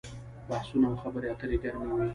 [0.49, 2.07] بحثونه او خبرې اترې ګرمې وي.